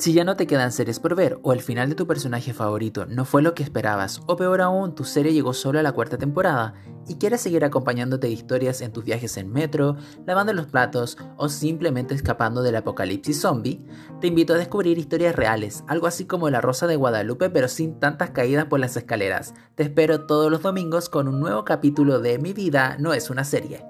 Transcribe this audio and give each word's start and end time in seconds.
Si 0.00 0.14
ya 0.14 0.24
no 0.24 0.34
te 0.34 0.46
quedan 0.46 0.72
series 0.72 0.98
por 0.98 1.14
ver, 1.14 1.38
o 1.42 1.52
el 1.52 1.60
final 1.60 1.90
de 1.90 1.94
tu 1.94 2.06
personaje 2.06 2.54
favorito 2.54 3.04
no 3.04 3.26
fue 3.26 3.42
lo 3.42 3.52
que 3.52 3.62
esperabas, 3.62 4.22
o 4.26 4.34
peor 4.34 4.62
aún, 4.62 4.94
tu 4.94 5.04
serie 5.04 5.34
llegó 5.34 5.52
solo 5.52 5.78
a 5.78 5.82
la 5.82 5.92
cuarta 5.92 6.16
temporada, 6.16 6.72
y 7.06 7.16
quieres 7.16 7.42
seguir 7.42 7.66
acompañándote 7.66 8.26
de 8.26 8.32
historias 8.32 8.80
en 8.80 8.94
tus 8.94 9.04
viajes 9.04 9.36
en 9.36 9.52
metro, 9.52 9.98
lavando 10.24 10.54
los 10.54 10.68
platos, 10.68 11.18
o 11.36 11.50
simplemente 11.50 12.14
escapando 12.14 12.62
del 12.62 12.76
apocalipsis 12.76 13.42
zombie, 13.42 13.84
te 14.22 14.28
invito 14.28 14.54
a 14.54 14.56
descubrir 14.56 14.96
historias 14.96 15.36
reales, 15.36 15.84
algo 15.86 16.06
así 16.06 16.24
como 16.24 16.48
La 16.48 16.62
Rosa 16.62 16.86
de 16.86 16.96
Guadalupe, 16.96 17.50
pero 17.50 17.68
sin 17.68 18.00
tantas 18.00 18.30
caídas 18.30 18.64
por 18.64 18.80
las 18.80 18.96
escaleras. 18.96 19.52
Te 19.74 19.82
espero 19.82 20.24
todos 20.24 20.50
los 20.50 20.62
domingos 20.62 21.10
con 21.10 21.28
un 21.28 21.40
nuevo 21.40 21.66
capítulo 21.66 22.20
de 22.20 22.38
Mi 22.38 22.54
vida 22.54 22.96
no 22.98 23.12
es 23.12 23.28
una 23.28 23.44
serie. 23.44 23.84